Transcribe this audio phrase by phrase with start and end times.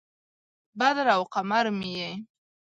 [0.79, 2.11] بدر او قمر مې یې